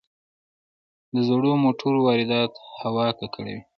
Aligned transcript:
د 1.13 1.15
زړو 1.27 1.51
موټرو 1.63 1.99
واردات 2.07 2.51
هوا 2.81 3.07
ککړوي. 3.19 3.59